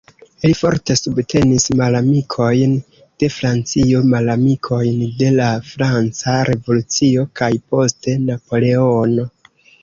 Li 0.43 0.49
forte 0.59 0.93
subtenis 0.99 1.65
malamikojn 1.81 2.73
de 3.23 3.29
Francio, 3.33 4.01
malamikojn 4.13 5.03
de 5.21 5.29
la 5.37 5.51
franca 5.75 6.35
revolucio 6.51 7.27
kaj 7.43 7.51
poste 7.75 8.17
Napoleono. 8.25 9.29